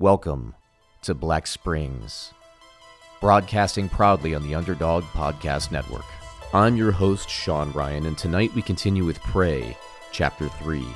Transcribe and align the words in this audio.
Welcome 0.00 0.54
to 1.02 1.12
Black 1.12 1.46
Springs, 1.46 2.32
broadcasting 3.20 3.86
proudly 3.86 4.34
on 4.34 4.42
the 4.42 4.54
Underdog 4.54 5.04
Podcast 5.04 5.72
Network. 5.72 6.06
I'm 6.54 6.74
your 6.74 6.90
host, 6.90 7.28
Sean 7.28 7.70
Ryan, 7.72 8.06
and 8.06 8.16
tonight 8.16 8.54
we 8.54 8.62
continue 8.62 9.04
with 9.04 9.20
Prey, 9.20 9.76
Chapter 10.10 10.48
3. 10.48 10.86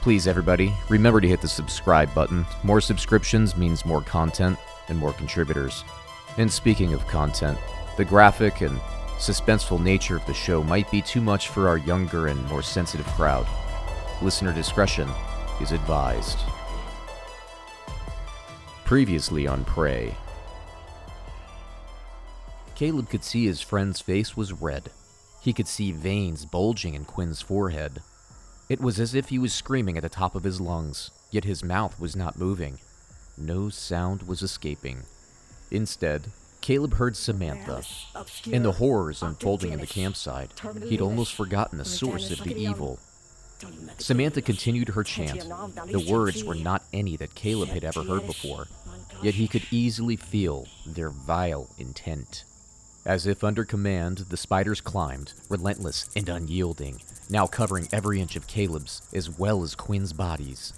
Please, 0.00 0.26
everybody, 0.26 0.74
remember 0.88 1.20
to 1.20 1.28
hit 1.28 1.40
the 1.40 1.46
subscribe 1.46 2.12
button. 2.16 2.44
More 2.64 2.80
subscriptions 2.80 3.56
means 3.56 3.86
more 3.86 4.02
content 4.02 4.58
and 4.88 4.98
more 4.98 5.12
contributors. 5.12 5.84
And 6.36 6.52
speaking 6.52 6.94
of 6.94 7.06
content, 7.06 7.56
the 7.96 8.04
graphic 8.04 8.60
and 8.60 8.76
suspenseful 9.18 9.80
nature 9.80 10.16
of 10.16 10.26
the 10.26 10.34
show 10.34 10.64
might 10.64 10.90
be 10.90 11.00
too 11.00 11.20
much 11.20 11.50
for 11.50 11.68
our 11.68 11.78
younger 11.78 12.26
and 12.26 12.44
more 12.48 12.62
sensitive 12.62 13.06
crowd. 13.06 13.46
Listener 14.20 14.52
discretion 14.52 15.08
is 15.60 15.70
advised. 15.70 16.40
Previously 18.86 19.48
on 19.48 19.64
Prey. 19.64 20.14
Caleb 22.76 23.08
could 23.08 23.24
see 23.24 23.44
his 23.44 23.60
friend's 23.60 24.00
face 24.00 24.36
was 24.36 24.52
red. 24.52 24.90
He 25.42 25.52
could 25.52 25.66
see 25.66 25.90
veins 25.90 26.46
bulging 26.46 26.94
in 26.94 27.04
Quinn's 27.04 27.42
forehead. 27.42 28.00
It 28.68 28.80
was 28.80 29.00
as 29.00 29.12
if 29.12 29.30
he 29.30 29.40
was 29.40 29.52
screaming 29.52 29.96
at 29.96 30.04
the 30.04 30.08
top 30.08 30.36
of 30.36 30.44
his 30.44 30.60
lungs, 30.60 31.10
yet 31.32 31.42
his 31.42 31.64
mouth 31.64 31.98
was 31.98 32.14
not 32.14 32.38
moving. 32.38 32.78
No 33.36 33.70
sound 33.70 34.22
was 34.22 34.40
escaping. 34.40 35.02
Instead, 35.72 36.30
Caleb 36.60 36.94
heard 36.94 37.16
Samantha. 37.16 37.82
In 38.46 38.62
the 38.62 38.72
horrors 38.72 39.20
unfolding 39.20 39.72
in 39.72 39.80
the 39.80 39.86
campsite, 39.88 40.52
he'd 40.84 41.00
almost 41.00 41.34
forgotten 41.34 41.78
the 41.78 41.84
source 41.84 42.30
of 42.30 42.44
the 42.44 42.56
evil. 42.56 43.00
Samantha 43.98 44.42
continued 44.42 44.88
her 44.90 45.02
chant. 45.02 45.40
The 45.40 46.06
words 46.10 46.44
were 46.44 46.54
not 46.54 46.84
any 46.92 47.16
that 47.16 47.34
Caleb 47.34 47.70
had 47.70 47.84
ever 47.84 48.02
heard 48.02 48.26
before, 48.26 48.66
yet 49.22 49.34
he 49.34 49.48
could 49.48 49.66
easily 49.70 50.16
feel 50.16 50.66
their 50.84 51.10
vile 51.10 51.68
intent. 51.78 52.44
As 53.04 53.26
if 53.26 53.44
under 53.44 53.64
command, 53.64 54.26
the 54.30 54.36
spiders 54.36 54.80
climbed, 54.80 55.32
relentless 55.48 56.08
and 56.16 56.28
unyielding, 56.28 57.00
now 57.30 57.46
covering 57.46 57.88
every 57.92 58.20
inch 58.20 58.34
of 58.36 58.48
Caleb's 58.48 59.00
as 59.12 59.30
well 59.30 59.62
as 59.62 59.76
Quinn's 59.76 60.12
bodies. 60.12 60.72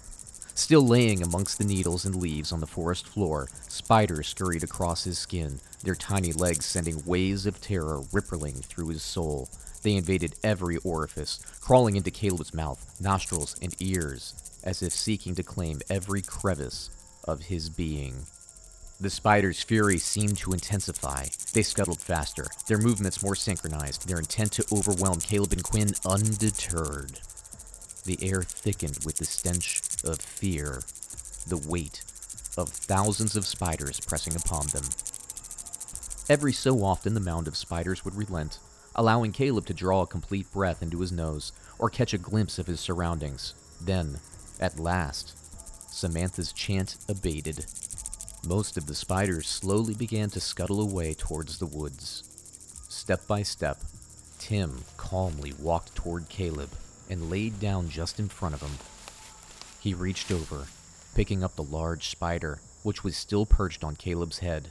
Still 0.59 0.85
laying 0.85 1.23
amongst 1.23 1.57
the 1.57 1.63
needles 1.63 2.03
and 2.03 2.17
leaves 2.17 2.51
on 2.51 2.59
the 2.59 2.67
forest 2.67 3.07
floor, 3.07 3.47
spiders 3.69 4.27
scurried 4.27 4.61
across 4.61 5.05
his 5.05 5.17
skin, 5.17 5.61
their 5.85 5.95
tiny 5.95 6.33
legs 6.33 6.65
sending 6.65 7.01
waves 7.05 7.45
of 7.45 7.61
terror 7.61 8.01
rippling 8.11 8.55
through 8.55 8.89
his 8.89 9.01
soul. 9.01 9.47
They 9.83 9.95
invaded 9.95 10.35
every 10.43 10.75
orifice, 10.79 11.39
crawling 11.61 11.95
into 11.95 12.11
Caleb's 12.11 12.53
mouth, 12.53 12.85
nostrils, 12.99 13.55
and 13.61 13.73
ears, 13.79 14.33
as 14.61 14.83
if 14.83 14.91
seeking 14.91 15.33
to 15.35 15.43
claim 15.43 15.79
every 15.89 16.21
crevice 16.21 16.89
of 17.23 17.43
his 17.43 17.69
being. 17.69 18.15
The 18.99 19.09
spider's 19.09 19.63
fury 19.63 19.97
seemed 19.97 20.39
to 20.39 20.51
intensify. 20.51 21.27
They 21.53 21.63
scuttled 21.63 22.01
faster, 22.01 22.47
their 22.67 22.79
movements 22.79 23.23
more 23.23 23.35
synchronized, 23.35 24.09
their 24.09 24.19
intent 24.19 24.51
to 24.51 24.65
overwhelm 24.73 25.21
Caleb 25.21 25.53
and 25.53 25.63
Quinn 25.63 25.93
undeterred. 26.05 27.21
The 28.05 28.17
air 28.21 28.41
thickened 28.41 28.99
with 29.05 29.17
the 29.17 29.25
stench 29.25 29.81
of 30.03 30.19
fear, 30.21 30.81
the 31.47 31.57
weight 31.67 32.03
of 32.57 32.69
thousands 32.69 33.35
of 33.35 33.45
spiders 33.45 33.99
pressing 33.99 34.35
upon 34.35 34.67
them. 34.67 34.83
Every 36.29 36.53
so 36.53 36.83
often, 36.83 37.13
the 37.13 37.19
mound 37.19 37.47
of 37.47 37.57
spiders 37.57 38.05
would 38.05 38.15
relent, 38.15 38.59
allowing 38.95 39.31
Caleb 39.31 39.65
to 39.67 39.73
draw 39.73 40.01
a 40.01 40.07
complete 40.07 40.51
breath 40.51 40.83
into 40.83 40.99
his 40.99 41.11
nose 41.11 41.51
or 41.79 41.89
catch 41.89 42.13
a 42.13 42.17
glimpse 42.17 42.59
of 42.59 42.67
his 42.67 42.79
surroundings. 42.79 43.53
Then, 43.81 44.19
at 44.59 44.79
last, 44.79 45.35
Samantha's 45.91 46.53
chant 46.53 46.97
abated. 47.07 47.65
Most 48.47 48.77
of 48.77 48.85
the 48.85 48.95
spiders 48.95 49.47
slowly 49.47 49.93
began 49.93 50.29
to 50.29 50.39
scuttle 50.39 50.81
away 50.81 51.13
towards 51.13 51.57
the 51.57 51.65
woods. 51.65 52.23
Step 52.89 53.25
by 53.27 53.43
step, 53.43 53.79
Tim 54.37 54.83
calmly 54.97 55.53
walked 55.59 55.95
toward 55.95 56.29
Caleb 56.29 56.69
and 57.09 57.29
laid 57.29 57.59
down 57.59 57.89
just 57.89 58.19
in 58.19 58.29
front 58.29 58.55
of 58.55 58.61
him. 58.61 58.77
He 59.79 59.93
reached 59.93 60.31
over, 60.31 60.67
picking 61.15 61.43
up 61.43 61.55
the 61.55 61.63
large 61.63 62.09
spider, 62.09 62.59
which 62.83 63.03
was 63.03 63.15
still 63.15 63.45
perched 63.45 63.83
on 63.83 63.95
Caleb's 63.95 64.39
head. 64.39 64.69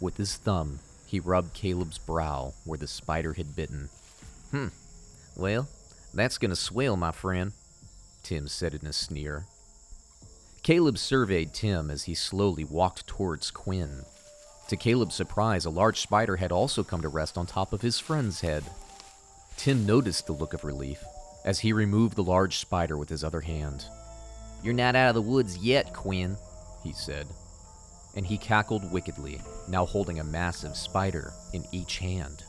With 0.00 0.16
his 0.16 0.36
thumb, 0.36 0.78
he 1.06 1.20
rubbed 1.20 1.54
Caleb's 1.54 1.98
brow 1.98 2.54
where 2.64 2.78
the 2.78 2.86
spider 2.86 3.32
had 3.34 3.56
bitten. 3.56 3.88
Hmm, 4.50 4.68
well, 5.36 5.68
that's 6.14 6.38
gonna 6.38 6.56
swell, 6.56 6.96
my 6.96 7.12
friend, 7.12 7.52
Tim 8.22 8.48
said 8.48 8.74
in 8.74 8.86
a 8.86 8.92
sneer. 8.92 9.46
Caleb 10.62 10.98
surveyed 10.98 11.54
Tim 11.54 11.90
as 11.90 12.04
he 12.04 12.14
slowly 12.14 12.64
walked 12.64 13.06
towards 13.06 13.50
Quinn. 13.50 14.04
To 14.68 14.76
Caleb's 14.76 15.14
surprise, 15.14 15.64
a 15.64 15.70
large 15.70 16.00
spider 16.00 16.36
had 16.36 16.52
also 16.52 16.82
come 16.82 17.00
to 17.00 17.08
rest 17.08 17.38
on 17.38 17.46
top 17.46 17.72
of 17.72 17.80
his 17.80 17.98
friend's 17.98 18.40
head. 18.42 18.64
Tim 19.56 19.86
noticed 19.86 20.26
the 20.26 20.34
look 20.34 20.52
of 20.52 20.64
relief 20.64 21.02
as 21.44 21.60
he 21.60 21.72
removed 21.72 22.16
the 22.16 22.22
large 22.22 22.58
spider 22.58 22.96
with 22.98 23.08
his 23.08 23.24
other 23.24 23.40
hand. 23.40 23.86
You're 24.62 24.74
not 24.74 24.96
out 24.96 25.10
of 25.10 25.14
the 25.14 25.22
woods 25.22 25.58
yet, 25.58 25.92
Quinn, 25.92 26.36
he 26.82 26.92
said. 26.92 27.26
And 28.16 28.26
he 28.26 28.38
cackled 28.38 28.90
wickedly, 28.90 29.40
now 29.68 29.86
holding 29.86 30.18
a 30.18 30.24
massive 30.24 30.76
spider 30.76 31.32
in 31.52 31.64
each 31.72 31.98
hand. 31.98 32.42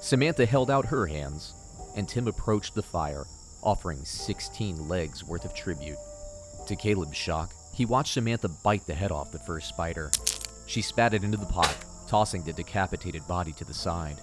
Samantha 0.00 0.44
held 0.44 0.70
out 0.70 0.86
her 0.86 1.06
hands, 1.06 1.54
and 1.96 2.08
Tim 2.08 2.28
approached 2.28 2.74
the 2.74 2.82
fire, 2.82 3.24
offering 3.62 4.04
16 4.04 4.88
legs 4.88 5.24
worth 5.24 5.44
of 5.44 5.54
tribute. 5.54 5.98
To 6.66 6.76
Caleb's 6.76 7.16
shock, 7.16 7.50
he 7.72 7.86
watched 7.86 8.14
Samantha 8.14 8.48
bite 8.48 8.86
the 8.86 8.94
head 8.94 9.12
off 9.12 9.32
the 9.32 9.38
first 9.38 9.68
spider. 9.68 10.10
She 10.66 10.82
spat 10.82 11.14
it 11.14 11.24
into 11.24 11.38
the 11.38 11.46
pot, 11.46 11.74
tossing 12.08 12.42
the 12.42 12.52
decapitated 12.52 13.26
body 13.26 13.52
to 13.52 13.64
the 13.64 13.74
side. 13.74 14.18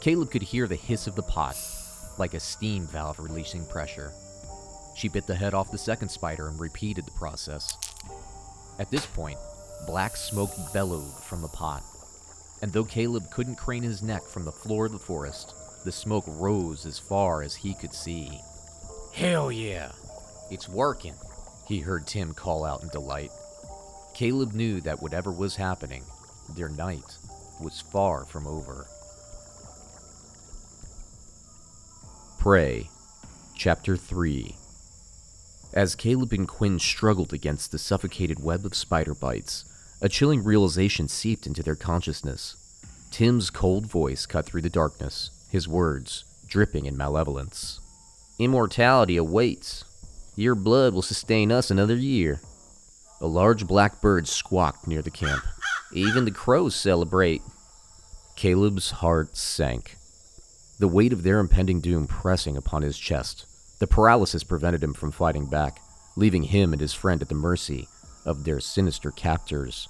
Caleb 0.00 0.30
could 0.30 0.42
hear 0.42 0.66
the 0.66 0.74
hiss 0.74 1.06
of 1.06 1.14
the 1.14 1.22
pot, 1.22 1.56
like 2.18 2.34
a 2.34 2.40
steam 2.40 2.86
valve 2.86 3.20
releasing 3.20 3.64
pressure. 3.66 4.12
She 4.94 5.08
bit 5.08 5.26
the 5.26 5.34
head 5.34 5.54
off 5.54 5.70
the 5.70 5.78
second 5.78 6.08
spider 6.08 6.48
and 6.48 6.60
repeated 6.60 7.06
the 7.06 7.12
process. 7.12 7.76
At 8.78 8.90
this 8.90 9.06
point, 9.06 9.38
black 9.86 10.16
smoke 10.16 10.50
bellowed 10.72 11.12
from 11.24 11.42
the 11.42 11.48
pot, 11.48 11.82
and 12.60 12.72
though 12.72 12.84
Caleb 12.84 13.30
couldn't 13.30 13.56
crane 13.56 13.82
his 13.82 14.02
neck 14.02 14.22
from 14.22 14.44
the 14.44 14.52
floor 14.52 14.86
of 14.86 14.92
the 14.92 14.98
forest, 14.98 15.54
the 15.84 15.92
smoke 15.92 16.24
rose 16.26 16.86
as 16.86 16.98
far 16.98 17.42
as 17.42 17.54
he 17.54 17.74
could 17.74 17.92
see. 17.92 18.40
Hell 19.12 19.50
yeah! 19.50 19.92
It's 20.50 20.68
working, 20.68 21.14
he 21.66 21.80
heard 21.80 22.06
Tim 22.06 22.32
call 22.34 22.64
out 22.64 22.82
in 22.82 22.88
delight. 22.88 23.30
Caleb 24.14 24.52
knew 24.52 24.80
that 24.82 25.02
whatever 25.02 25.32
was 25.32 25.56
happening, 25.56 26.04
their 26.54 26.68
night 26.68 27.16
was 27.60 27.80
far 27.80 28.24
from 28.26 28.46
over. 28.46 28.86
Prey, 32.38 32.88
Chapter 33.54 33.96
3 33.96 34.56
As 35.72 35.94
Caleb 35.94 36.32
and 36.34 36.46
Quinn 36.46 36.78
struggled 36.78 37.32
against 37.32 37.72
the 37.72 37.78
suffocated 37.78 38.42
web 38.42 38.66
of 38.66 38.74
spider 38.74 39.14
bites, 39.14 39.64
a 40.02 40.08
chilling 40.08 40.44
realization 40.44 41.08
seeped 41.08 41.46
into 41.46 41.62
their 41.62 41.76
consciousness. 41.76 42.56
Tim's 43.10 43.48
cold 43.48 43.86
voice 43.86 44.26
cut 44.26 44.44
through 44.44 44.62
the 44.62 44.68
darkness, 44.68 45.30
his 45.50 45.66
words 45.66 46.24
dripping 46.46 46.84
in 46.84 46.94
malevolence. 46.98 47.80
Immortality 48.38 49.16
awaits. 49.16 49.84
Your 50.36 50.54
blood 50.54 50.92
will 50.92 51.00
sustain 51.00 51.50
us 51.50 51.70
another 51.70 51.96
year. 51.96 52.42
A 53.22 53.26
large 53.26 53.66
black 53.66 54.02
bird 54.02 54.28
squawked 54.28 54.86
near 54.86 55.00
the 55.00 55.10
camp. 55.10 55.42
Even 55.94 56.26
the 56.26 56.30
crows 56.30 56.74
celebrate. 56.74 57.40
Caleb's 58.36 58.90
heart 58.90 59.36
sank. 59.38 59.96
The 60.78 60.88
weight 60.88 61.14
of 61.14 61.22
their 61.22 61.38
impending 61.38 61.80
doom 61.80 62.06
pressing 62.06 62.58
upon 62.58 62.82
his 62.82 62.98
chest, 62.98 63.46
the 63.82 63.88
paralysis 63.88 64.44
prevented 64.44 64.80
him 64.80 64.94
from 64.94 65.10
fighting 65.10 65.44
back, 65.44 65.80
leaving 66.14 66.44
him 66.44 66.72
and 66.72 66.80
his 66.80 66.94
friend 66.94 67.20
at 67.20 67.28
the 67.28 67.34
mercy 67.34 67.88
of 68.24 68.44
their 68.44 68.60
sinister 68.60 69.10
captors. 69.10 69.88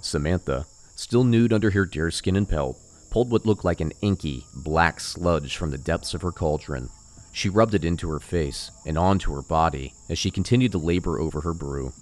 Samantha, 0.00 0.64
still 0.94 1.22
nude 1.22 1.52
under 1.52 1.70
her 1.72 1.84
deerskin 1.84 2.34
and 2.34 2.48
pelt, 2.48 2.78
pulled 3.10 3.30
what 3.30 3.44
looked 3.44 3.62
like 3.62 3.82
an 3.82 3.92
inky, 4.00 4.46
black 4.54 5.00
sludge 5.00 5.54
from 5.54 5.70
the 5.70 5.76
depths 5.76 6.14
of 6.14 6.22
her 6.22 6.32
cauldron. 6.32 6.88
She 7.30 7.50
rubbed 7.50 7.74
it 7.74 7.84
into 7.84 8.08
her 8.08 8.20
face 8.20 8.70
and 8.86 8.96
onto 8.96 9.34
her 9.34 9.42
body 9.42 9.92
as 10.08 10.18
she 10.18 10.30
continued 10.30 10.72
to 10.72 10.78
labor 10.78 11.20
over 11.20 11.42
her 11.42 11.52
brew. 11.52 11.92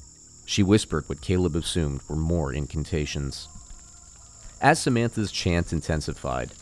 She 0.47 0.63
whispered 0.63 1.09
what 1.09 1.21
Caleb 1.21 1.57
assumed 1.57 2.03
were 2.09 2.15
more 2.15 2.53
incantations. 2.53 3.49
As 4.61 4.79
Samantha's 4.79 5.33
chant 5.33 5.73
intensified, 5.73 6.53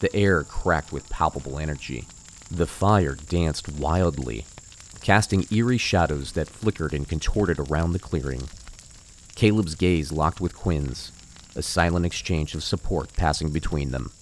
the 0.00 0.16
air 0.16 0.42
cracked 0.42 0.90
with 0.90 1.10
palpable 1.10 1.58
energy. 1.58 2.06
The 2.52 2.66
fire 2.66 3.14
danced 3.14 3.66
wildly, 3.72 4.44
casting 5.00 5.46
eerie 5.50 5.78
shadows 5.78 6.32
that 6.32 6.50
flickered 6.50 6.92
and 6.92 7.08
contorted 7.08 7.58
around 7.58 7.92
the 7.92 7.98
clearing. 7.98 8.42
Caleb's 9.34 9.74
gaze 9.74 10.12
locked 10.12 10.38
with 10.38 10.54
Quinn's, 10.54 11.12
a 11.56 11.62
silent 11.62 12.04
exchange 12.04 12.54
of 12.54 12.62
support 12.62 13.14
passing 13.14 13.52
between 13.52 13.90
them. 13.90 14.12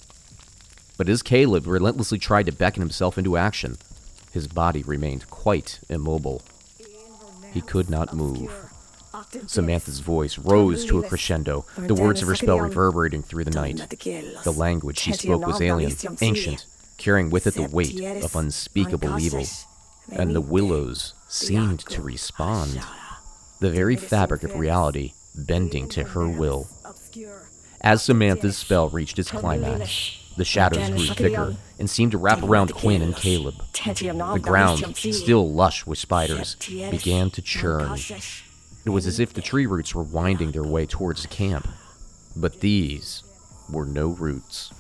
But 0.97 1.09
as 1.09 1.23
Caleb 1.23 1.67
relentlessly 1.67 2.19
tried 2.19 2.47
to 2.47 2.53
beckon 2.53 2.83
himself 2.83 3.19
into 3.19 3.37
action, 3.37 3.79
his 4.31 4.47
body 4.47 4.85
remained 4.85 5.29
quite 5.29 5.81
immobile. 5.89 6.43
He 7.53 7.61
could 7.61 7.91
not 7.91 8.15
move. 8.15 8.53
Samantha's 9.49 9.99
voice 9.99 10.39
rose 10.39 10.85
to 10.85 11.01
a 11.01 11.09
crescendo, 11.09 11.67
the 11.77 11.95
words 11.95 12.23
of 12.23 12.29
her 12.29 12.37
spell 12.37 12.61
reverberating 12.61 13.25
through 13.25 13.43
the 13.43 13.51
night. 13.51 13.89
The 14.45 14.55
language 14.57 15.01
she 15.01 15.15
spoke 15.15 15.45
was 15.45 15.61
alien, 15.61 15.97
ancient, 16.21 16.65
carrying 17.01 17.31
with 17.31 17.47
it 17.47 17.55
the 17.55 17.65
weight 17.65 18.01
of 18.23 18.37
unspeakable 18.37 19.19
evil. 19.19 19.45
And 20.13 20.35
the 20.35 20.41
willows 20.41 21.15
seemed 21.29 21.81
to 21.81 22.03
respond, 22.03 22.81
the 23.59 23.71
very 23.71 23.97
fabric 23.97 24.43
of 24.43 24.59
reality 24.59 25.15
bending 25.35 25.89
to 25.89 26.05
her 26.05 26.29
will. 26.29 26.69
As 27.81 28.03
Samantha's 28.03 28.59
spell 28.59 28.89
reached 28.91 29.19
its 29.19 29.31
climax, 29.31 30.19
the 30.37 30.45
shadows 30.45 30.91
grew 30.91 31.07
thicker 31.07 31.57
and 31.79 31.89
seemed 31.89 32.13
to 32.13 32.19
wrap 32.19 32.43
around 32.43 32.75
Quinn 32.75 33.03
and 33.03 33.17
Caleb. 33.17 33.55
The 33.73 34.41
ground, 34.43 34.97
still 34.97 35.51
lush 35.51 35.87
with 35.87 35.99
spiders, 35.99 36.57
began 36.91 37.31
to 37.31 37.43
churn. 37.43 37.99
It 38.85 38.91
was 38.91 39.07
as 39.07 39.19
if 39.21 39.33
the 39.33 39.43
tree 39.43 39.67
roots 39.67 39.95
were 39.95 40.03
winding 40.03 40.53
their 40.53 40.65
way 40.65 40.87
towards 40.87 41.23
the 41.23 41.29
camp. 41.29 41.69
But 42.37 42.61
these 42.61 43.23
were 43.71 43.87
no 43.87 44.09
roots. 44.09 44.73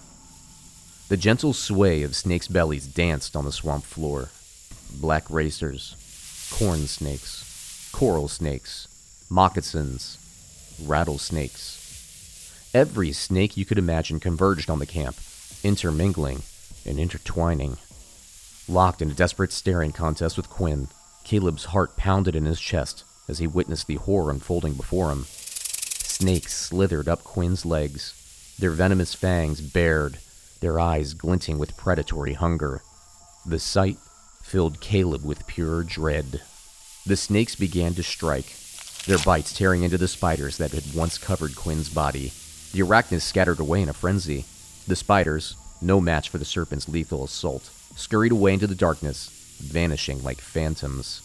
The 1.11 1.17
gentle 1.17 1.53
sway 1.53 2.05
of 2.05 2.15
snakes' 2.15 2.47
bellies 2.47 2.87
danced 2.87 3.35
on 3.35 3.45
the 3.45 3.51
swamp 3.51 3.83
floor. 3.83 4.29
Black 4.93 5.29
racers, 5.29 5.97
corn 6.57 6.87
snakes, 6.87 7.91
coral 7.91 8.29
snakes, 8.29 8.87
moccasins, 9.29 10.19
rattlesnakes. 10.81 12.71
Every 12.73 13.11
snake 13.11 13.57
you 13.57 13.65
could 13.65 13.77
imagine 13.77 14.21
converged 14.21 14.71
on 14.71 14.79
the 14.79 14.87
camp, 14.87 15.17
intermingling 15.65 16.43
and 16.87 17.01
intertwining. 17.01 17.79
Locked 18.69 19.03
in 19.03 19.11
a 19.11 19.15
desperate 19.15 19.51
staring 19.51 19.91
contest 19.91 20.37
with 20.37 20.49
Quinn, 20.49 20.87
Caleb's 21.25 21.65
heart 21.65 21.97
pounded 21.97 22.37
in 22.37 22.45
his 22.45 22.61
chest 22.61 23.03
as 23.27 23.41
he 23.41 23.49
witnessed 23.49 23.89
the 23.89 23.97
horror 23.97 24.31
unfolding 24.31 24.75
before 24.75 25.11
him. 25.11 25.25
Snakes 25.25 26.55
slithered 26.55 27.09
up 27.09 27.25
Quinn's 27.25 27.67
legs, 27.67 28.15
their 28.61 28.71
venomous 28.71 29.13
fangs 29.13 29.61
bared, 29.61 30.19
their 30.61 30.79
eyes 30.79 31.15
glinting 31.15 31.59
with 31.59 31.77
predatory 31.77 32.35
hunger. 32.35 32.83
The 33.47 33.59
sight 33.59 33.99
filled 34.43 34.81
Caleb 34.81 35.25
with 35.25 35.47
pure 35.47 35.83
dread. 35.83 36.43
The 37.07 37.17
snakes 37.17 37.57
began 37.57 37.95
to 37.95 38.03
strike, 38.03 38.55
their 39.07 39.19
bites 39.19 39.57
tearing 39.57 39.83
into 39.83 39.99
the 39.99 40.09
spiders 40.09 40.59
that 40.59 40.73
had 40.73 40.95
once 40.95 41.19
covered 41.19 41.57
Quinn's 41.57 41.89
body. 41.89 42.33
The 42.73 42.81
arachnids 42.81 43.23
scattered 43.23 43.59
away 43.59 43.83
in 43.83 43.89
a 43.89 43.95
frenzy. 43.95 44.45
The 44.87 44.97
spiders, 44.97 45.57
no 45.81 46.01
match 46.01 46.29
for 46.29 46.39
the 46.39 46.45
serpent's 46.45 46.89
lethal 46.89 47.25
assault, 47.25 47.71
scurried 47.97 48.33
away 48.33 48.53
into 48.53 48.67
the 48.67 48.75
darkness, 48.75 49.57
vanishing 49.61 50.23
like 50.23 50.41
phantoms. 50.41 51.23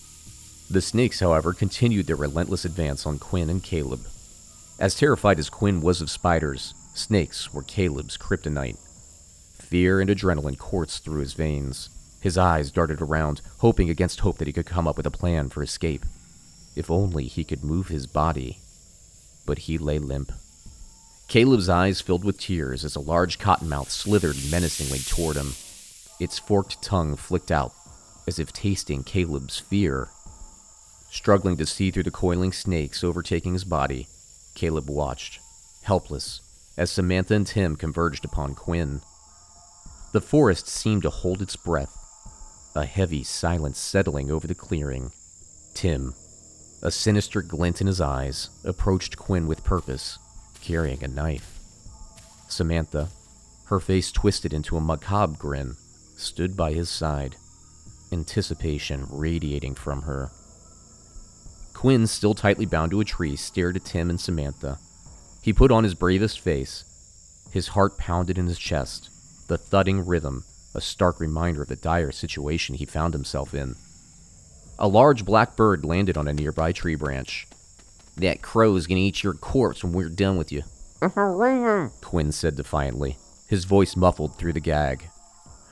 The 0.69 0.81
snakes, 0.81 1.19
however, 1.19 1.53
continued 1.53 2.07
their 2.07 2.15
relentless 2.15 2.65
advance 2.65 3.05
on 3.05 3.19
Quinn 3.19 3.49
and 3.49 3.61
Caleb. 3.61 4.07
As 4.79 4.95
terrified 4.95 5.39
as 5.39 5.49
Quinn 5.49 5.81
was 5.81 6.01
of 6.01 6.09
spiders, 6.09 6.73
snakes 6.93 7.53
were 7.53 7.63
Caleb's 7.63 8.17
kryptonite. 8.17 8.77
Fear 9.75 10.00
and 10.00 10.10
adrenaline 10.10 10.57
coursed 10.57 11.04
through 11.04 11.19
his 11.19 11.33
veins. 11.33 11.89
His 12.22 12.38
eyes 12.38 12.72
darted 12.72 13.01
around, 13.01 13.42
hoping 13.57 13.89
against 13.89 14.22
hope 14.22 14.38
that 14.38 14.48
he 14.48 14.54
could 14.54 14.66
come 14.66 14.88
up 14.88 14.95
with 14.95 15.06
a 15.06 15.12
plan 15.12 15.50
for 15.50 15.62
escape. 15.62 16.06
If 16.77 16.89
only 16.89 17.25
he 17.25 17.44
could 17.44 17.62
move 17.62 17.89
his 17.89 18.07
body. 18.07 18.60
But 19.45 19.57
he 19.57 19.77
lay 19.77 20.00
limp. 20.00 20.31
Caleb's 21.27 21.68
eyes 21.68 22.00
filled 22.00 22.24
with 22.24 22.39
tears 22.39 22.86
as 22.86 22.95
a 22.95 23.01
large 23.01 23.38
cottonmouth 23.38 23.89
slithered 23.89 24.38
menacingly 24.50 25.00
toward 25.00 25.36
him. 25.36 25.56
Its 26.22 26.39
forked 26.39 26.81
tongue 26.81 27.18
flicked 27.18 27.51
out, 27.51 27.74
as 28.30 28.39
if 28.39 28.54
tasting 28.54 29.04
Caleb's 29.04 29.60
fear. 29.60 30.07
Struggling 31.12 31.57
to 31.57 31.66
see 31.66 31.92
through 31.92 32.04
the 32.04 32.12
coiling 32.12 32.54
snakes 32.54 33.04
overtaking 33.04 33.51
his 33.51 33.66
body, 33.66 34.07
Caleb 34.54 34.89
watched, 34.89 35.42
helpless, 35.81 36.39
as 36.77 36.89
Samantha 36.89 37.33
and 37.33 37.45
Tim 37.45 37.75
converged 37.75 38.24
upon 38.24 38.56
Quinn. 38.56 39.01
The 40.15 40.21
forest 40.21 40.69
seemed 40.69 41.01
to 41.01 41.09
hold 41.09 41.41
its 41.41 41.57
breath, 41.57 41.94
a 42.73 42.85
heavy 42.85 43.21
silence 43.21 43.77
settling 43.77 44.31
over 44.31 44.47
the 44.47 44.56
clearing. 44.56 45.12
Tim, 45.73 46.13
a 46.81 46.89
sinister 46.89 47.41
glint 47.41 47.81
in 47.81 47.88
his 47.88 48.00
eyes, 48.00 48.50
approached 48.63 49.17
Quinn 49.17 49.45
with 49.45 49.65
purpose, 49.65 50.17
carrying 50.62 51.03
a 51.03 51.09
knife. 51.09 51.59
Samantha, 52.47 53.09
her 53.65 53.81
face 53.81 54.09
twisted 54.09 54.53
into 54.53 54.77
a 54.77 54.79
macabre 54.79 55.35
grin, 55.38 55.75
stood 56.15 56.56
by 56.56 56.71
his 56.71 56.89
side, 56.89 57.35
anticipation 58.13 59.07
radiating 59.09 59.75
from 59.75 60.03
her. 60.03 60.31
Quinn, 61.73 62.07
still 62.07 62.33
tightly 62.33 62.65
bound 62.65 62.91
to 62.91 63.01
a 63.01 63.03
tree, 63.03 63.35
stared 63.35 63.75
at 63.75 63.83
Tim 63.83 64.09
and 64.09 64.21
Samantha. 64.21 64.79
He 65.41 65.51
put 65.51 65.71
on 65.73 65.83
his 65.83 65.94
bravest 65.94 66.39
face. 66.39 66.85
His 67.51 67.67
heart 67.67 67.97
pounded 67.97 68.38
in 68.38 68.45
his 68.45 68.57
chest, 68.57 69.09
the 69.47 69.57
thudding 69.57 70.06
rhythm, 70.06 70.44
a 70.74 70.81
stark 70.81 71.19
reminder 71.19 71.62
of 71.62 71.69
the 71.69 71.75
dire 71.75 72.12
situation 72.12 72.75
he 72.75 72.86
found 72.86 73.13
himself 73.13 73.53
in. 73.53 73.75
A 74.77 74.88
large 74.88 75.24
black 75.24 75.56
bird 75.56 75.86
landed 75.86 76.18
on 76.18 76.27
a 76.27 76.33
nearby 76.33 76.71
tree 76.71 76.95
branch. 76.95 77.47
That 78.18 78.42
crow's 78.42 78.88
gonna 78.88 79.01
eat 79.01 79.24
your 79.24 79.33
corpse 79.33 79.83
when 79.83 79.94
we're 79.94 80.09
done 80.09 80.38
with 80.38 80.51
you, 80.51 80.63
Quinn 82.01 82.31
said 82.31 82.56
defiantly, 82.56 83.18
his 83.47 83.65
voice 83.65 83.95
muffled 83.95 84.38
through 84.38 84.53
the 84.53 84.59
gag. 84.59 85.09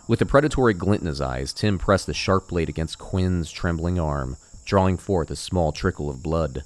With 0.07 0.21
a 0.21 0.25
predatory 0.25 0.73
glint 0.73 1.01
in 1.01 1.07
his 1.07 1.21
eyes, 1.21 1.53
Tim 1.53 1.79
pressed 1.79 2.07
the 2.07 2.13
sharp 2.13 2.49
blade 2.49 2.69
against 2.69 2.99
Quinn's 2.99 3.51
trembling 3.51 3.99
arm, 3.99 4.37
drawing 4.65 4.97
forth 4.97 5.31
a 5.31 5.35
small 5.35 5.71
trickle 5.71 6.09
of 6.09 6.21
blood. 6.21 6.63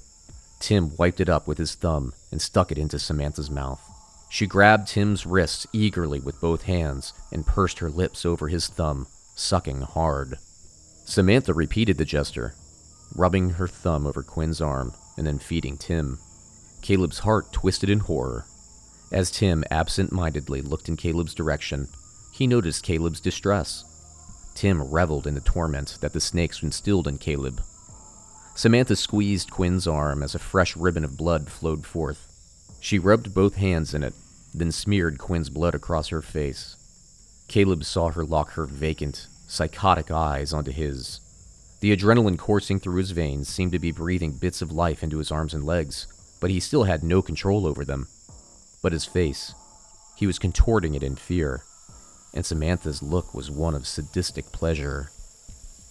Tim 0.58 0.96
wiped 0.96 1.20
it 1.20 1.28
up 1.28 1.46
with 1.46 1.58
his 1.58 1.76
thumb 1.76 2.12
and 2.32 2.42
stuck 2.42 2.72
it 2.72 2.78
into 2.78 2.98
Samantha's 2.98 3.50
mouth. 3.50 3.87
She 4.28 4.46
grabbed 4.46 4.88
Tim's 4.88 5.24
wrists 5.24 5.66
eagerly 5.72 6.20
with 6.20 6.40
both 6.40 6.62
hands 6.62 7.12
and 7.32 7.46
pursed 7.46 7.78
her 7.78 7.90
lips 7.90 8.26
over 8.26 8.48
his 8.48 8.68
thumb, 8.68 9.06
sucking 9.34 9.82
hard. 9.82 10.38
Samantha 11.04 11.54
repeated 11.54 11.96
the 11.96 12.04
gesture, 12.04 12.54
rubbing 13.14 13.50
her 13.50 13.66
thumb 13.66 14.06
over 14.06 14.22
Quinn's 14.22 14.60
arm 14.60 14.92
and 15.16 15.26
then 15.26 15.38
feeding 15.38 15.78
Tim. 15.78 16.18
Caleb's 16.82 17.20
heart 17.20 17.52
twisted 17.52 17.88
in 17.88 18.00
horror. 18.00 18.44
As 19.10 19.30
Tim 19.30 19.64
absent 19.70 20.12
mindedly 20.12 20.60
looked 20.60 20.88
in 20.88 20.96
Caleb's 20.96 21.34
direction, 21.34 21.88
he 22.32 22.46
noticed 22.46 22.84
Caleb's 22.84 23.20
distress. 23.20 23.84
Tim 24.54 24.82
reveled 24.82 25.26
in 25.26 25.34
the 25.34 25.40
torment 25.40 25.98
that 26.00 26.12
the 26.12 26.20
snakes 26.20 26.62
instilled 26.62 27.08
in 27.08 27.16
Caleb 27.18 27.62
Samantha 28.58 28.96
squeezed 28.96 29.52
Quinn's 29.52 29.86
arm 29.86 30.20
as 30.20 30.34
a 30.34 30.38
fresh 30.40 30.76
ribbon 30.76 31.04
of 31.04 31.16
blood 31.16 31.48
flowed 31.48 31.86
forth. 31.86 32.27
She 32.80 32.98
rubbed 32.98 33.34
both 33.34 33.56
hands 33.56 33.94
in 33.94 34.02
it, 34.02 34.14
then 34.54 34.72
smeared 34.72 35.18
Quinn's 35.18 35.50
blood 35.50 35.74
across 35.74 36.08
her 36.08 36.22
face. 36.22 36.76
Caleb 37.48 37.84
saw 37.84 38.10
her 38.10 38.24
lock 38.24 38.52
her 38.52 38.66
vacant, 38.66 39.26
psychotic 39.46 40.10
eyes 40.10 40.52
onto 40.52 40.70
his. 40.70 41.20
The 41.80 41.96
adrenaline 41.96 42.38
coursing 42.38 42.80
through 42.80 42.96
his 42.96 43.12
veins 43.12 43.48
seemed 43.48 43.72
to 43.72 43.78
be 43.78 43.92
breathing 43.92 44.32
bits 44.32 44.60
of 44.62 44.72
life 44.72 45.02
into 45.02 45.18
his 45.18 45.30
arms 45.30 45.54
and 45.54 45.64
legs, 45.64 46.06
but 46.40 46.50
he 46.50 46.60
still 46.60 46.84
had 46.84 47.02
no 47.02 47.22
control 47.22 47.66
over 47.66 47.84
them. 47.84 48.08
But 48.82 48.92
his 48.92 49.04
face, 49.04 49.54
he 50.16 50.26
was 50.26 50.38
contorting 50.38 50.94
it 50.94 51.02
in 51.02 51.16
fear, 51.16 51.62
and 52.34 52.44
Samantha's 52.44 53.02
look 53.02 53.32
was 53.32 53.50
one 53.50 53.74
of 53.74 53.86
sadistic 53.86 54.52
pleasure. 54.52 55.10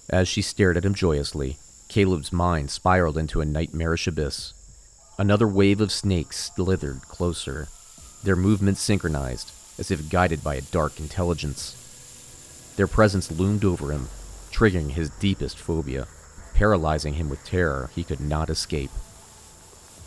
As 0.09 0.27
she 0.27 0.41
stared 0.41 0.77
at 0.77 0.85
him 0.85 0.93
joyously, 0.93 1.57
Caleb's 1.89 2.31
mind 2.33 2.69
spiraled 2.69 3.17
into 3.17 3.41
a 3.41 3.45
nightmarish 3.45 4.07
abyss. 4.07 4.53
Another 5.19 5.47
wave 5.47 5.81
of 5.81 5.91
snakes 5.91 6.51
slithered 6.55 7.01
closer, 7.07 7.69
their 8.23 8.35
movements 8.35 8.81
synchronized, 8.81 9.51
as 9.79 9.89
if 9.89 10.09
guided 10.09 10.43
by 10.43 10.55
a 10.55 10.61
dark 10.61 10.99
intelligence. 10.99 11.75
Their 12.75 12.85
presence 12.85 13.31
loomed 13.31 13.65
over 13.65 13.91
him, 13.91 14.09
triggering 14.51 14.91
his 14.91 15.09
deepest 15.09 15.57
phobia, 15.57 16.07
paralyzing 16.53 17.15
him 17.15 17.29
with 17.29 17.43
terror 17.43 17.89
he 17.95 18.03
could 18.03 18.19
not 18.19 18.49
escape. 18.51 18.91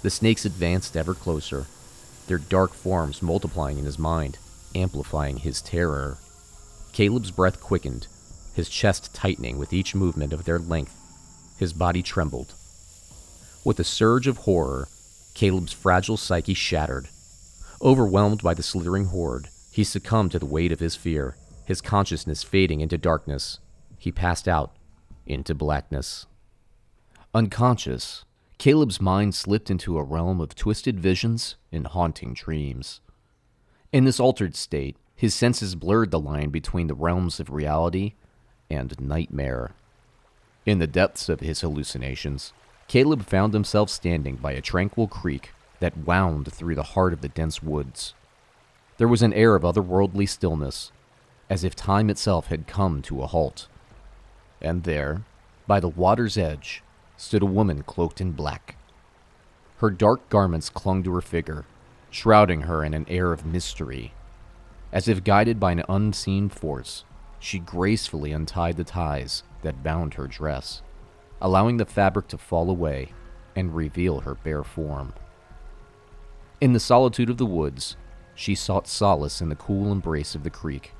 The 0.02 0.10
snakes 0.10 0.44
advanced 0.44 0.96
ever 0.96 1.14
closer, 1.14 1.66
their 2.28 2.38
dark 2.38 2.72
forms 2.72 3.20
multiplying 3.20 3.78
in 3.78 3.86
his 3.86 3.98
mind, 3.98 4.38
amplifying 4.76 5.38
his 5.38 5.60
terror. 5.60 6.18
Caleb's 6.92 7.32
breath 7.32 7.60
quickened, 7.60 8.06
his 8.54 8.68
chest 8.68 9.12
tightening 9.12 9.58
with 9.58 9.72
each 9.72 9.94
movement 9.94 10.32
of 10.32 10.44
their 10.44 10.58
length 10.58 10.96
his 11.58 11.72
body 11.74 12.02
trembled. 12.02 12.54
With 13.64 13.78
a 13.78 13.84
surge 13.84 14.26
of 14.26 14.38
horror, 14.38 14.88
Caleb's 15.34 15.72
fragile 15.72 16.16
psyche 16.16 16.54
shattered. 16.54 17.08
Overwhelmed 17.82 18.42
by 18.42 18.54
the 18.54 18.62
slithering 18.62 19.06
horde, 19.06 19.48
he 19.72 19.84
succumbed 19.84 20.32
to 20.32 20.38
the 20.38 20.46
weight 20.46 20.72
of 20.72 20.80
his 20.80 20.96
fear, 20.96 21.36
his 21.64 21.80
consciousness 21.80 22.42
fading 22.42 22.80
into 22.80 22.98
darkness. 22.98 23.58
He 23.98 24.12
passed 24.12 24.48
out 24.48 24.76
into 25.26 25.54
blackness. 25.54 26.26
Unconscious, 27.32 28.24
Caleb's 28.58 29.00
mind 29.00 29.34
slipped 29.34 29.70
into 29.70 29.96
a 29.96 30.02
realm 30.02 30.40
of 30.40 30.54
twisted 30.54 31.00
visions 31.00 31.56
and 31.72 31.86
haunting 31.86 32.34
dreams. 32.34 33.00
In 33.92 34.04
this 34.04 34.20
altered 34.20 34.54
state, 34.56 34.96
his 35.16 35.34
senses 35.34 35.74
blurred 35.74 36.10
the 36.10 36.20
line 36.20 36.50
between 36.50 36.86
the 36.86 36.94
realms 36.94 37.40
of 37.40 37.50
reality 37.50 38.14
and 38.68 38.98
nightmare. 39.00 39.72
In 40.66 40.78
the 40.78 40.86
depths 40.86 41.28
of 41.28 41.40
his 41.40 41.60
hallucinations, 41.60 42.52
Caleb 42.90 43.24
found 43.24 43.54
himself 43.54 43.88
standing 43.88 44.34
by 44.34 44.50
a 44.50 44.60
tranquil 44.60 45.06
creek 45.06 45.52
that 45.78 45.96
wound 45.96 46.52
through 46.52 46.74
the 46.74 46.82
heart 46.98 47.12
of 47.12 47.20
the 47.20 47.28
dense 47.28 47.62
woods. 47.62 48.14
There 48.98 49.06
was 49.06 49.22
an 49.22 49.32
air 49.32 49.54
of 49.54 49.62
otherworldly 49.62 50.28
stillness, 50.28 50.90
as 51.48 51.62
if 51.62 51.76
time 51.76 52.10
itself 52.10 52.48
had 52.48 52.66
come 52.66 53.00
to 53.02 53.22
a 53.22 53.28
halt. 53.28 53.68
And 54.60 54.82
there, 54.82 55.22
by 55.68 55.78
the 55.78 55.86
water's 55.86 56.36
edge, 56.36 56.82
stood 57.16 57.42
a 57.42 57.46
woman 57.46 57.84
cloaked 57.84 58.20
in 58.20 58.32
black. 58.32 58.74
Her 59.76 59.90
dark 59.90 60.28
garments 60.28 60.68
clung 60.68 61.04
to 61.04 61.14
her 61.14 61.20
figure, 61.20 61.66
shrouding 62.10 62.62
her 62.62 62.82
in 62.82 62.92
an 62.92 63.06
air 63.08 63.32
of 63.32 63.46
mystery. 63.46 64.14
As 64.90 65.06
if 65.06 65.22
guided 65.22 65.60
by 65.60 65.70
an 65.70 65.84
unseen 65.88 66.48
force, 66.48 67.04
she 67.38 67.60
gracefully 67.60 68.32
untied 68.32 68.76
the 68.76 68.82
ties 68.82 69.44
that 69.62 69.84
bound 69.84 70.14
her 70.14 70.26
dress 70.26 70.82
allowing 71.40 71.76
the 71.76 71.84
fabric 71.84 72.28
to 72.28 72.38
fall 72.38 72.70
away 72.70 73.12
and 73.56 73.74
reveal 73.74 74.20
her 74.20 74.34
bare 74.34 74.62
form. 74.64 75.12
In 76.60 76.72
the 76.72 76.80
solitude 76.80 77.30
of 77.30 77.38
the 77.38 77.46
woods, 77.46 77.96
she 78.34 78.54
sought 78.54 78.86
solace 78.86 79.40
in 79.40 79.48
the 79.48 79.54
cool 79.54 79.90
embrace 79.90 80.34
of 80.34 80.44
the 80.44 80.50
creek. 80.50 80.92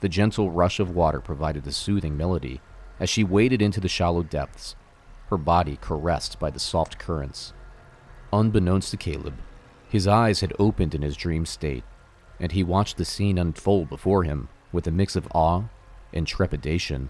The 0.00 0.08
gentle 0.08 0.50
rush 0.50 0.78
of 0.78 0.94
water 0.94 1.20
provided 1.20 1.66
a 1.66 1.72
soothing 1.72 2.16
melody 2.16 2.60
as 3.00 3.10
she 3.10 3.24
waded 3.24 3.62
into 3.62 3.80
the 3.80 3.88
shallow 3.88 4.22
depths, 4.22 4.76
her 5.28 5.38
body 5.38 5.78
caressed 5.80 6.38
by 6.38 6.50
the 6.50 6.60
soft 6.60 6.98
currents. 6.98 7.52
Unbeknownst 8.32 8.90
to 8.90 8.96
Caleb, 8.96 9.34
his 9.88 10.06
eyes 10.06 10.40
had 10.40 10.52
opened 10.58 10.94
in 10.94 11.02
his 11.02 11.16
dream 11.16 11.46
state, 11.46 11.84
and 12.38 12.52
he 12.52 12.62
watched 12.62 12.96
the 12.96 13.04
scene 13.04 13.38
unfold 13.38 13.88
before 13.88 14.24
him 14.24 14.48
with 14.72 14.86
a 14.86 14.90
mix 14.90 15.16
of 15.16 15.28
awe 15.32 15.64
and 16.12 16.26
trepidation. 16.26 17.08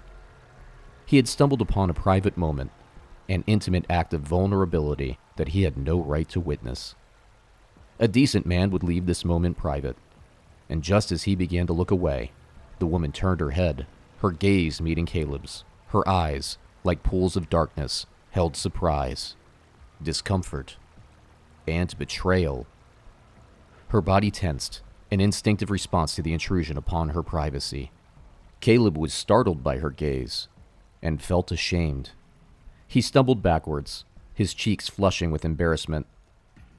He 1.07 1.17
had 1.17 1.29
stumbled 1.29 1.63
upon 1.63 1.89
a 1.89 1.95
private 1.95 2.37
moment, 2.37 2.73
an 3.29 3.45
intimate 3.47 3.87
act 3.89 4.13
of 4.13 4.23
vulnerability 4.23 5.19
that 5.37 5.49
he 5.49 5.63
had 5.63 5.79
no 5.79 6.01
right 6.01 6.29
to 6.31 6.41
witness. 6.41 6.97
A 8.01 8.09
decent 8.09 8.45
man 8.45 8.71
would 8.71 8.83
leave 8.83 9.07
this 9.07 9.25
moment 9.25 9.57
private, 9.57 9.97
and 10.69 10.83
just 10.83 11.13
as 11.13 11.23
he 11.23 11.37
began 11.37 11.67
to 11.69 11.73
look 11.73 11.93
away, 11.93 12.33
the 12.81 12.87
woman 12.87 13.13
turned 13.13 13.41
her 13.41 13.53
head, 13.53 13.87
her 14.19 14.33
gaze 14.33 14.81
meeting 14.81 15.07
Caleb's. 15.07 15.65
Her 15.89 16.07
eyes, 16.09 16.59
like 16.83 17.05
pools 17.05 17.37
of 17.37 17.49
darkness, 17.49 18.07
held 18.31 18.57
surprise, 18.57 19.37
discomfort, 20.03 20.77
and 21.69 21.97
betrayal. 21.97 22.67
Her 23.89 24.01
body 24.01 24.33
tensed, 24.33 24.83
an 25.13 25.21
instinctive 25.21 25.71
response 25.71 26.17
to 26.17 26.23
the 26.23 26.33
intrusion 26.33 26.77
upon 26.77 27.11
her 27.11 27.23
privacy. 27.23 27.93
Caleb 28.61 28.99
was 28.99 29.15
startled 29.15 29.63
by 29.63 29.79
her 29.79 29.91
gaze, 29.91 30.49
and 31.03 31.23
felt 31.23 31.53
ashamed. 31.53 32.11
He 32.87 33.00
stumbled 33.00 33.43
backwards, 33.43 34.05
his 34.35 34.55
cheeks 34.55 34.88
flushing 34.88 35.31
with 35.31 35.45
embarrassment. 35.45 36.07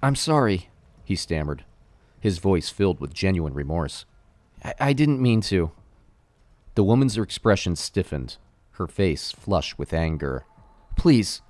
I'm 0.01 0.15
sorry, 0.15 0.69
he 1.03 1.15
stammered, 1.15 1.65
his 2.19 2.37
voice 2.37 2.69
filled 2.69 2.99
with 2.99 3.13
genuine 3.13 3.53
remorse. 3.53 4.05
I, 4.63 4.73
I 4.79 4.93
didn't 4.93 5.21
mean 5.21 5.41
to. 5.41 5.71
The 6.75 6.83
woman's 6.83 7.17
expression 7.17 7.75
stiffened, 7.75 8.37
her 8.73 8.87
face 8.87 9.31
flushed 9.31 9.79
with 9.79 9.93
anger. 9.93 10.45
Please, 10.95 11.41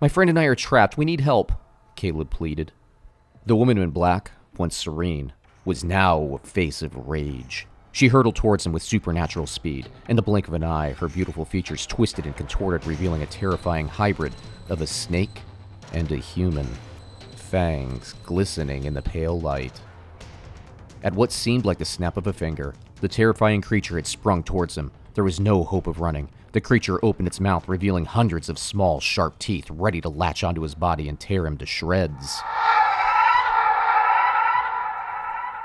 my 0.00 0.08
friend 0.08 0.28
and 0.28 0.38
I 0.38 0.44
are 0.44 0.54
trapped. 0.54 0.98
We 0.98 1.04
need 1.04 1.20
help, 1.20 1.52
Caleb 1.94 2.30
pleaded. 2.30 2.72
The 3.46 3.56
woman 3.56 3.78
in 3.78 3.90
black, 3.90 4.32
once 4.56 4.76
serene, 4.76 5.32
was 5.64 5.84
now 5.84 6.34
a 6.34 6.46
face 6.46 6.82
of 6.82 7.08
rage. 7.08 7.66
She 7.94 8.08
hurtled 8.08 8.34
towards 8.34 8.66
him 8.66 8.72
with 8.72 8.82
supernatural 8.82 9.46
speed. 9.46 9.88
In 10.08 10.16
the 10.16 10.22
blink 10.22 10.48
of 10.48 10.54
an 10.54 10.64
eye, 10.64 10.94
her 10.94 11.06
beautiful 11.06 11.44
features 11.44 11.86
twisted 11.86 12.26
and 12.26 12.36
contorted, 12.36 12.88
revealing 12.88 13.22
a 13.22 13.26
terrifying 13.26 13.86
hybrid 13.86 14.34
of 14.68 14.80
a 14.80 14.86
snake 14.86 15.42
and 15.92 16.10
a 16.10 16.16
human, 16.16 16.66
fangs 17.36 18.16
glistening 18.24 18.82
in 18.82 18.94
the 18.94 19.00
pale 19.00 19.40
light. 19.40 19.80
At 21.04 21.14
what 21.14 21.30
seemed 21.30 21.64
like 21.64 21.78
the 21.78 21.84
snap 21.84 22.16
of 22.16 22.26
a 22.26 22.32
finger, 22.32 22.74
the 23.00 23.06
terrifying 23.06 23.60
creature 23.60 23.94
had 23.94 24.08
sprung 24.08 24.42
towards 24.42 24.76
him. 24.76 24.90
There 25.14 25.22
was 25.22 25.38
no 25.38 25.62
hope 25.62 25.86
of 25.86 26.00
running. 26.00 26.30
The 26.50 26.60
creature 26.60 26.98
opened 27.04 27.28
its 27.28 27.38
mouth, 27.38 27.68
revealing 27.68 28.06
hundreds 28.06 28.48
of 28.48 28.58
small, 28.58 28.98
sharp 28.98 29.38
teeth 29.38 29.70
ready 29.70 30.00
to 30.00 30.08
latch 30.08 30.42
onto 30.42 30.62
his 30.62 30.74
body 30.74 31.08
and 31.08 31.20
tear 31.20 31.46
him 31.46 31.56
to 31.58 31.66
shreds. 31.66 32.40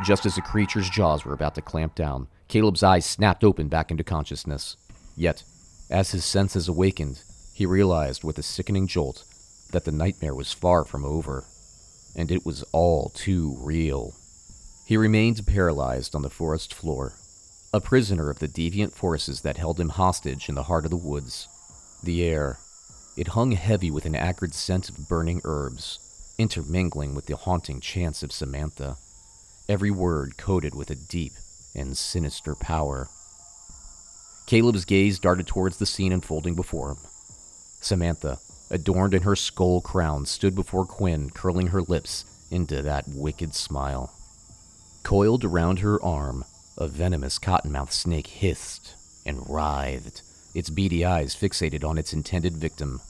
Just 0.02 0.26
as 0.26 0.36
the 0.36 0.42
creature's 0.42 0.90
jaws 0.90 1.26
were 1.26 1.34
about 1.34 1.56
to 1.56 1.62
clamp 1.62 1.94
down, 1.94 2.28
Caleb's 2.48 2.84
eyes 2.84 3.06
snapped 3.06 3.44
open 3.44 3.68
back 3.68 3.92
into 3.92 4.04
consciousness. 4.04 4.78
Yet, 5.18 5.44
as 5.90 6.12
his 6.12 6.24
senses 6.24 6.70
awakened, 6.70 7.22
he 7.54 7.66
realized 7.66 8.24
with 8.24 8.38
a 8.38 8.44
sickening 8.44 8.88
jolt 8.88 9.26
that 9.72 9.84
the 9.84 9.92
nightmare 9.92 10.34
was 10.34 10.54
far 10.54 10.86
from 10.86 11.04
over, 11.04 11.44
and 12.16 12.32
it 12.32 12.46
was 12.46 12.64
all 12.72 13.10
too 13.10 13.58
real. 13.60 14.14
He 14.86 14.96
remained 14.96 15.46
paralyzed 15.46 16.16
on 16.16 16.22
the 16.22 16.30
forest 16.30 16.74
floor, 16.74 17.14
a 17.74 17.82
prisoner 17.82 18.30
of 18.30 18.40
the 18.40 18.48
deviant 18.48 18.94
forces 18.94 19.42
that 19.42 19.58
held 19.58 19.80
him 19.80 19.90
hostage 19.90 20.48
in 20.48 20.56
the 20.56 20.64
heart 20.64 20.86
of 20.86 20.92
the 20.92 20.98
woods. 20.98 21.50
The 22.04 22.24
air, 22.24 22.60
it 23.18 23.28
hung 23.28 23.52
heavy 23.52 23.92
with 23.92 24.06
an 24.06 24.16
acrid 24.16 24.54
scent 24.54 24.90
of 24.90 25.10
burning 25.10 25.42
herbs, 25.44 26.00
intermingling 26.38 27.16
with 27.16 27.26
the 27.26 27.36
haunting 27.36 27.82
chants 27.82 28.24
of 28.24 28.32
Samantha 28.32 28.96
every 29.70 29.92
word 29.92 30.36
coated 30.36 30.74
with 30.74 30.90
a 30.90 30.96
deep 30.96 31.34
and 31.76 31.96
sinister 31.96 32.56
power. 32.56 33.08
Caleb's 34.48 34.84
gaze 34.84 35.20
darted 35.20 35.46
towards 35.46 35.78
the 35.78 35.86
scene 35.86 36.12
unfolding 36.12 36.56
before 36.56 36.90
him. 36.90 36.98
Samantha, 37.80 38.40
adorned 38.72 39.14
in 39.14 39.22
her 39.22 39.36
skull 39.36 39.80
crown, 39.80 40.26
stood 40.26 40.56
before 40.56 40.86
Quinn, 40.86 41.30
curling 41.30 41.68
her 41.68 41.84
lips 41.84 42.26
into 42.50 42.82
that 42.82 43.06
wicked 43.08 43.54
smile. 43.54 44.12
Coiled 45.04 45.46
around 45.46 45.80
her 45.80 46.04
arm, 46.04 46.44
a 46.76 46.88
venomous 46.88 47.38
cottonmouth 47.38 47.92
snake 47.92 48.28
hissed 48.28 48.96
and 49.24 49.48
writhed, 49.48 50.24
its 50.56 50.72
beady 50.72 51.06
eyes 51.06 51.36
fixated 51.36 51.88
on 51.88 52.00
its 52.00 52.12
intended 52.12 52.58
victim. 52.58 53.02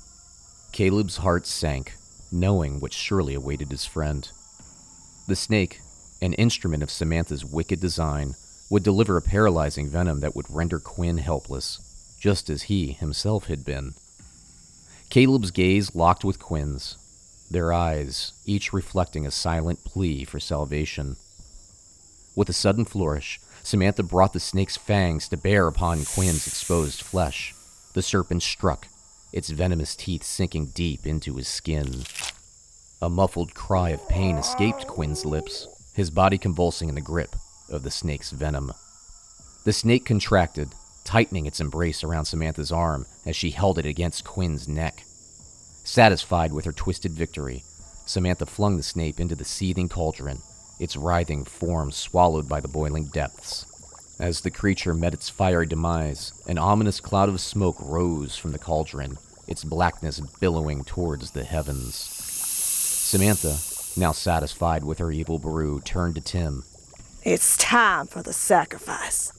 Caleb's 0.73 1.17
heart 1.17 1.47
sank, 1.47 1.93
knowing 2.33 2.81
what 2.81 2.91
surely 2.91 3.33
awaited 3.33 3.71
his 3.71 3.85
friend. 3.85 4.29
The 5.27 5.37
snake, 5.37 5.79
an 6.21 6.33
instrument 6.33 6.83
of 6.83 6.91
Samantha's 6.91 7.45
wicked 7.45 7.79
design, 7.79 8.35
would 8.69 8.83
deliver 8.83 9.17
a 9.17 9.21
paralyzing 9.21 9.89
venom 9.89 10.19
that 10.19 10.35
would 10.35 10.49
render 10.49 10.79
Quinn 10.79 11.17
helpless, 11.17 12.17
just 12.19 12.49
as 12.49 12.63
he 12.63 12.91
himself 12.91 13.47
had 13.47 13.65
been. 13.65 13.93
Caleb's 15.09 15.51
gaze 15.51 15.95
locked 15.95 16.23
with 16.23 16.39
Quinn's, 16.39 16.97
their 17.49 17.73
eyes 17.73 18.33
each 18.45 18.71
reflecting 18.73 19.25
a 19.25 19.31
silent 19.31 19.83
plea 19.83 20.23
for 20.23 20.39
salvation. 20.39 21.15
With 22.35 22.47
a 22.47 22.53
sudden 22.53 22.85
flourish, 22.85 23.39
Samantha 23.63 24.03
brought 24.03 24.33
the 24.33 24.39
snake's 24.39 24.77
fangs 24.77 25.27
to 25.29 25.37
bear 25.37 25.67
upon 25.67 26.05
Quinn's 26.05 26.45
exposed 26.45 27.01
flesh. 27.01 27.55
The 27.93 28.01
serpent 28.03 28.43
struck, 28.43 28.87
its 29.33 29.49
venomous 29.49 29.95
teeth 29.95 30.23
sinking 30.23 30.67
deep 30.67 31.07
into 31.07 31.35
his 31.35 31.47
skin. 31.47 32.03
A 33.01 33.09
muffled 33.09 33.55
cry 33.55 33.89
of 33.89 34.07
pain 34.07 34.37
escaped 34.37 34.85
Quinn's 34.85 35.25
lips, 35.25 35.67
his 35.99 36.09
body 36.09 36.37
convulsing 36.37 36.87
in 36.87 36.95
the 36.95 37.01
grip 37.01 37.35
of 37.69 37.83
the 37.83 37.91
snake's 37.91 38.31
venom. 38.31 38.71
The 39.65 39.73
snake 39.73 40.05
contracted, 40.05 40.69
tightening 41.03 41.45
its 41.45 41.59
embrace 41.59 42.05
around 42.05 42.23
Samantha's 42.23 42.71
arm 42.71 43.05
as 43.25 43.35
she 43.35 43.51
held 43.51 43.77
it 43.77 43.85
against 43.85 44.23
Quinn's 44.23 44.65
neck. 44.65 45.03
Satisfied 45.83 46.53
with 46.53 46.63
her 46.63 46.71
twisted 46.71 47.11
victory, 47.11 47.63
Samantha 48.05 48.45
flung 48.45 48.77
the 48.77 48.83
snake 48.83 49.19
into 49.19 49.35
the 49.35 49.43
seething 49.43 49.89
cauldron, 49.89 50.39
its 50.79 50.95
writhing 50.95 51.43
form 51.43 51.91
swallowed 51.91 52.47
by 52.47 52.61
the 52.61 52.69
boiling 52.69 53.07
depths. 53.07 53.65
As 54.21 54.39
the 54.39 54.51
creature 54.51 54.93
met 54.93 55.13
its 55.13 55.27
fiery 55.27 55.67
demise, 55.67 56.31
an 56.47 56.57
ominous 56.57 57.01
cloud 57.01 57.27
of 57.27 57.41
smoke 57.41 57.75
rose 57.81 58.37
from 58.37 58.53
the 58.53 58.57
cauldron, 58.57 59.17
its 59.49 59.65
blackness 59.65 60.21
billowing 60.39 60.85
towards 60.85 61.31
the 61.31 61.43
heavens. 61.43 61.95
Samantha, 61.95 63.57
now 63.99 64.13
satisfied 64.13 64.83
with 64.83 64.97
her 64.99 65.11
evil 65.11 65.37
brew, 65.37 65.81
turned 65.81 66.15
to 66.15 66.21
Tim. 66.21 66.63
It's 67.23 67.57
time 67.57 68.07
for 68.07 68.23
the 68.23 68.33
sacrifice. 68.33 69.33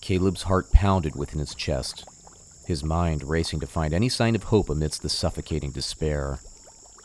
Caleb's 0.00 0.42
heart 0.42 0.72
pounded 0.72 1.14
within 1.14 1.38
his 1.38 1.54
chest, 1.54 2.04
his 2.66 2.82
mind 2.82 3.22
racing 3.22 3.60
to 3.60 3.66
find 3.66 3.94
any 3.94 4.08
sign 4.08 4.34
of 4.34 4.44
hope 4.44 4.68
amidst 4.68 5.02
the 5.02 5.08
suffocating 5.08 5.70
despair. 5.70 6.40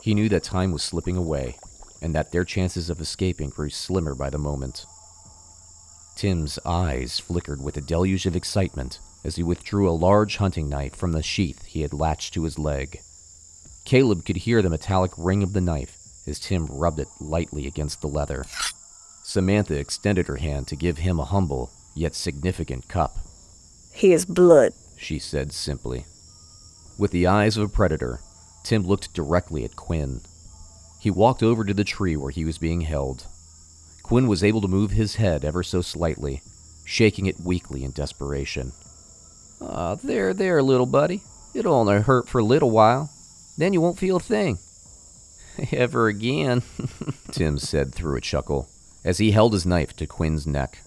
He 0.02 0.14
knew 0.14 0.28
that 0.30 0.44
time 0.44 0.72
was 0.72 0.84
slipping 0.84 1.16
away, 1.16 1.58
and 2.02 2.16
that 2.16 2.32
their 2.32 2.44
chances 2.44 2.90
of 2.90 3.00
escaping 3.00 3.50
grew 3.50 3.70
slimmer 3.70 4.16
by 4.16 4.30
the 4.30 4.38
moment. 4.38 4.86
Tim's 6.16 6.58
eyes 6.66 7.20
flickered 7.20 7.62
with 7.62 7.78
a 7.78 7.82
deluge 7.82 8.26
of 8.26 8.36
excitement 8.36 9.00
as 9.24 9.36
he 9.36 9.44
withdrew 9.44 9.90
a 9.90 9.92
large 9.92 10.38
hunting 10.38 10.70
knife 10.70 10.96
from 10.96 11.12
the 11.12 11.24
sheath 11.24 11.66
he 11.66 11.82
had 11.82 11.94
latched 11.94 12.34
to 12.34 12.44
his 12.44 12.58
leg. 12.58 13.00
Caleb 13.84 14.26
could 14.26 14.38
hear 14.38 14.62
the 14.62 14.70
metallic 14.70 15.12
ring 15.18 15.44
of 15.44 15.54
the 15.54 15.62
knife 15.62 15.98
as 16.28 16.40
Tim 16.40 16.66
rubbed 16.68 17.00
it 17.00 17.08
lightly 17.20 17.68
against 17.68 18.02
the 18.02 18.08
leather. 18.08 18.46
Samantha 19.24 19.78
extended 19.80 20.28
her 20.28 20.38
hand 20.38 20.68
to 20.68 20.76
give 20.76 21.00
him 21.00 21.20
a 21.20 21.26
humble, 21.26 21.72
yet 21.96 22.16
significant 22.16 22.88
cup. 22.88 23.18
He 23.94 24.14
is 24.14 24.26
blood, 24.26 24.74
she 24.98 25.20
said 25.20 25.52
simply. 25.52 26.06
With 26.98 27.12
the 27.12 27.28
eyes 27.28 27.58
of 27.58 27.64
a 27.64 27.72
predator, 27.72 28.20
Tim 28.64 28.84
looked 28.84 29.14
directly 29.14 29.64
at 29.64 29.76
Quinn. 29.76 30.22
He 31.00 31.12
walked 31.12 31.44
over 31.44 31.64
to 31.64 31.74
the 31.74 31.84
tree 31.84 32.16
where 32.16 32.32
he 32.32 32.46
was 32.46 32.58
being 32.58 32.82
held. 32.82 33.28
Quinn 34.04 34.28
was 34.28 34.44
able 34.44 34.62
to 34.62 34.68
move 34.68 34.92
his 34.92 35.16
head 35.16 35.44
ever 35.44 35.64
so 35.64 35.82
slightly, 35.82 36.42
shaking 36.86 37.26
it 37.26 37.40
weakly 37.40 37.84
in 37.84 37.92
desperation. 37.92 38.72
Ah, 39.62 39.92
uh, 39.92 39.96
there, 40.04 40.34
there, 40.34 40.62
little 40.62 40.86
buddy. 40.86 41.22
It'll 41.54 41.74
only 41.74 42.02
hurt 42.02 42.28
for 42.28 42.40
a 42.40 42.44
little 42.44 42.70
while. 42.70 43.10
Then 43.58 43.74
you 43.74 43.82
won't 43.82 43.98
feel 43.98 44.18
a 44.18 44.20
thing. 44.20 44.60
Ever 45.72 46.08
again, 46.08 46.64
Tim 47.32 47.58
said 47.58 47.94
through 47.94 48.18
a 48.18 48.22
chuckle 48.22 48.70
as 49.04 49.18
he 49.18 49.32
held 49.32 49.54
his 49.54 49.66
knife 49.66 49.96
to 49.98 50.08
Quinn's 50.08 50.48
neck. 50.48 50.80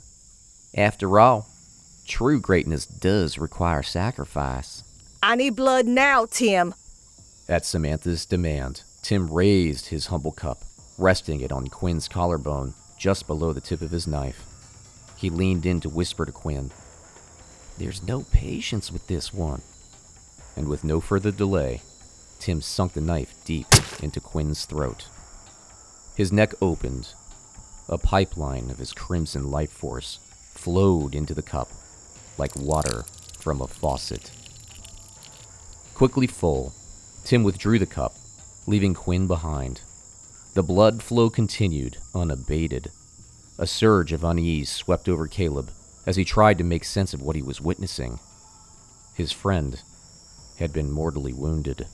After 0.74 1.18
all, 1.18 1.48
true 2.06 2.40
greatness 2.40 2.86
does 2.86 3.38
require 3.38 3.82
sacrifice. 3.82 4.82
I 5.22 5.36
need 5.36 5.56
blood 5.56 5.86
now, 5.86 6.26
Tim. 6.26 6.74
At 7.48 7.64
Samantha's 7.64 8.26
demand, 8.26 8.82
Tim 9.02 9.32
raised 9.32 9.86
his 9.86 10.06
humble 10.06 10.32
cup, 10.32 10.58
resting 10.98 11.40
it 11.40 11.52
on 11.52 11.68
Quinn's 11.68 12.08
collarbone 12.08 12.74
just 12.98 13.26
below 13.26 13.52
the 13.52 13.60
tip 13.60 13.80
of 13.80 13.90
his 13.90 14.06
knife. 14.06 14.44
He 15.16 15.30
leaned 15.30 15.64
in 15.64 15.80
to 15.80 15.88
whisper 15.88 16.26
to 16.26 16.32
Quinn, 16.32 16.70
There's 17.78 18.02
no 18.02 18.24
patience 18.32 18.92
with 18.92 19.06
this 19.06 19.32
one. 19.32 19.62
And 20.56 20.68
with 20.68 20.82
no 20.82 21.00
further 21.00 21.30
delay, 21.30 21.82
Tim 22.38 22.60
sunk 22.60 22.92
the 22.92 23.00
knife 23.00 23.34
deep 23.44 23.66
into 24.02 24.20
Quinn's 24.20 24.64
throat. 24.64 25.06
His 26.16 26.32
neck 26.32 26.52
opened. 26.60 27.08
A 27.88 27.98
pipeline 27.98 28.70
of 28.70 28.78
his 28.78 28.92
crimson 28.92 29.50
life 29.50 29.72
force 29.72 30.18
flowed 30.54 31.14
into 31.14 31.34
the 31.34 31.42
cup 31.42 31.68
like 32.38 32.54
water 32.56 33.04
from 33.38 33.60
a 33.60 33.66
faucet. 33.66 34.30
Quickly 35.94 36.26
full, 36.26 36.72
Tim 37.24 37.42
withdrew 37.42 37.78
the 37.78 37.86
cup, 37.86 38.14
leaving 38.66 38.94
Quinn 38.94 39.26
behind. 39.26 39.80
The 40.54 40.62
blood 40.62 41.02
flow 41.02 41.28
continued, 41.28 41.98
unabated. 42.14 42.90
A 43.58 43.66
surge 43.66 44.12
of 44.12 44.24
unease 44.24 44.70
swept 44.70 45.08
over 45.08 45.26
Caleb 45.26 45.70
as 46.06 46.16
he 46.16 46.24
tried 46.24 46.58
to 46.58 46.64
make 46.64 46.84
sense 46.84 47.12
of 47.12 47.20
what 47.20 47.36
he 47.36 47.42
was 47.42 47.60
witnessing. 47.60 48.18
His 49.14 49.32
friend 49.32 49.82
had 50.58 50.72
been 50.72 50.90
mortally 50.90 51.32
wounded. 51.32 51.86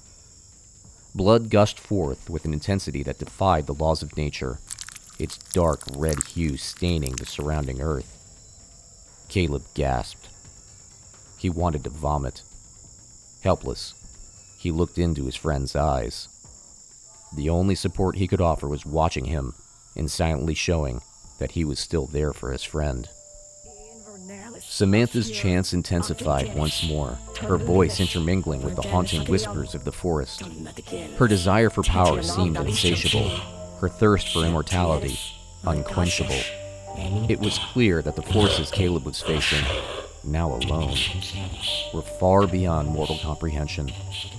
Blood 1.14 1.48
gushed 1.48 1.78
forth 1.78 2.28
with 2.28 2.44
an 2.44 2.52
intensity 2.52 3.04
that 3.04 3.20
defied 3.20 3.66
the 3.66 3.74
laws 3.74 4.02
of 4.02 4.16
nature, 4.16 4.58
its 5.16 5.38
dark 5.52 5.80
red 5.96 6.18
hue 6.24 6.56
staining 6.56 7.12
the 7.12 7.24
surrounding 7.26 7.80
earth. 7.80 8.18
Caleb 9.28 9.62
gasped. 9.74 10.28
He 11.38 11.48
wanted 11.48 11.84
to 11.84 11.90
vomit. 11.90 12.42
Helpless, 13.44 13.94
he 14.58 14.72
looked 14.72 14.98
into 14.98 15.26
his 15.26 15.36
friend's 15.36 15.76
eyes. 15.76 16.28
The 17.36 17.48
only 17.48 17.76
support 17.76 18.16
he 18.16 18.26
could 18.26 18.40
offer 18.40 18.66
was 18.66 18.84
watching 18.84 19.26
him 19.26 19.54
and 19.96 20.10
silently 20.10 20.54
showing 20.54 21.00
that 21.38 21.52
he 21.52 21.64
was 21.64 21.78
still 21.78 22.06
there 22.06 22.32
for 22.32 22.50
his 22.50 22.64
friend. 22.64 23.08
Samantha's 24.74 25.30
chants 25.30 25.72
intensified 25.72 26.52
once 26.56 26.88
more, 26.88 27.16
her 27.42 27.58
voice 27.58 28.00
intermingling 28.00 28.60
with 28.60 28.74
the 28.74 28.82
haunting 28.82 29.24
whispers 29.30 29.72
of 29.72 29.84
the 29.84 29.92
forest. 29.92 30.42
Her 31.16 31.28
desire 31.28 31.70
for 31.70 31.84
power 31.84 32.24
seemed 32.24 32.56
insatiable, 32.56 33.28
her 33.80 33.88
thirst 33.88 34.32
for 34.32 34.44
immortality 34.44 35.16
unquenchable. 35.64 36.40
It 37.28 37.38
was 37.38 37.60
clear 37.72 38.02
that 38.02 38.16
the 38.16 38.22
forces 38.22 38.72
Caleb 38.72 39.04
was 39.04 39.22
facing, 39.22 39.64
now 40.24 40.56
alone, 40.56 40.98
were 41.94 42.02
far 42.02 42.48
beyond 42.48 42.88
mortal 42.88 43.20
comprehension, 43.22 43.92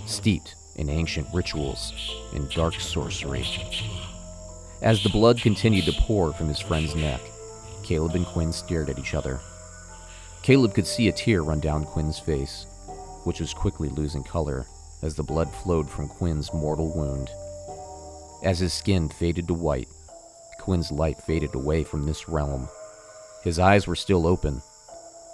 steeped 0.05 0.55
in 0.75 0.89
ancient 0.89 1.29
rituals 1.33 1.93
and 2.33 2.49
dark 2.49 2.73
sorcery. 2.81 3.45
As 4.81 5.01
the 5.01 5.07
blood 5.07 5.37
continued 5.39 5.85
to 5.85 5.93
pour 5.93 6.33
from 6.33 6.49
his 6.49 6.59
friend's 6.59 6.93
neck, 6.93 7.21
Caleb 7.83 8.15
and 8.15 8.25
Quinn 8.25 8.51
stared 8.51 8.89
at 8.89 8.99
each 8.99 9.13
other. 9.13 9.39
Caleb 10.45 10.75
could 10.75 10.85
see 10.85 11.07
a 11.07 11.11
tear 11.11 11.41
run 11.41 11.59
down 11.59 11.85
Quinn's 11.85 12.19
face, 12.19 12.67
which 13.23 13.39
was 13.39 13.51
quickly 13.51 13.89
losing 13.89 14.23
color 14.23 14.67
as 15.01 15.15
the 15.15 15.23
blood 15.23 15.49
flowed 15.51 15.89
from 15.89 16.07
Quinn's 16.07 16.53
mortal 16.53 16.95
wound. 16.95 17.31
As 18.43 18.59
his 18.59 18.71
skin 18.71 19.09
faded 19.09 19.47
to 19.47 19.55
white, 19.55 19.87
Quinn's 20.59 20.91
light 20.91 21.17
faded 21.17 21.55
away 21.55 21.83
from 21.83 22.05
this 22.05 22.29
realm. 22.29 22.69
His 23.43 23.57
eyes 23.57 23.87
were 23.87 23.95
still 23.95 24.27
open, 24.27 24.61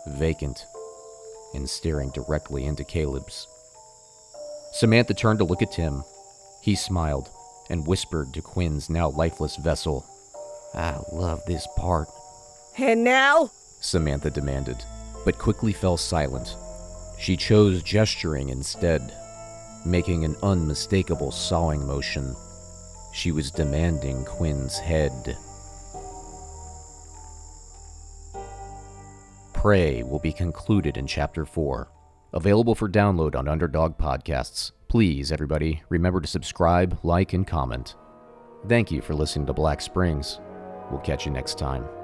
vacant, 0.07 0.65
and 1.53 1.69
staring 1.69 2.11
directly 2.11 2.63
into 2.63 2.85
Caleb's. 2.85 3.47
Samantha 4.71 5.13
turned 5.13 5.39
to 5.39 5.45
look 5.45 5.61
at 5.61 5.73
Tim. 5.73 6.05
He 6.61 6.73
smiled 6.73 7.29
and 7.69 7.85
whispered 7.85 8.33
to 8.33 8.41
Quinn's 8.41 8.89
now 8.89 9.09
lifeless 9.09 9.57
vessel. 9.57 10.05
I 10.73 10.99
love 11.11 11.43
this 11.45 11.67
part. 11.75 12.07
And 12.77 13.03
now? 13.03 13.51
Samantha 13.81 14.29
demanded, 14.29 14.77
but 15.25 15.37
quickly 15.37 15.73
fell 15.73 15.97
silent. 15.97 16.55
She 17.19 17.37
chose 17.37 17.83
gesturing 17.83 18.49
instead, 18.49 19.13
making 19.85 20.25
an 20.25 20.35
unmistakable 20.43 21.31
sawing 21.31 21.85
motion. 21.85 22.35
She 23.13 23.31
was 23.31 23.51
demanding 23.51 24.25
Quinn's 24.25 24.77
head. 24.77 25.37
Prey 29.53 30.01
will 30.01 30.19
be 30.19 30.33
concluded 30.33 30.97
in 30.97 31.05
Chapter 31.05 31.45
4. 31.45 31.87
Available 32.33 32.73
for 32.73 32.89
download 32.89 33.35
on 33.35 33.47
Underdog 33.47 33.97
Podcasts. 33.97 34.71
Please, 34.87 35.31
everybody, 35.31 35.83
remember 35.89 36.19
to 36.19 36.27
subscribe, 36.27 36.97
like, 37.03 37.33
and 37.33 37.45
comment. 37.45 37.95
Thank 38.67 38.91
you 38.91 39.01
for 39.01 39.13
listening 39.13 39.45
to 39.45 39.53
Black 39.53 39.81
Springs. 39.81 40.39
We'll 40.89 41.01
catch 41.01 41.25
you 41.25 41.31
next 41.31 41.59
time. 41.59 42.00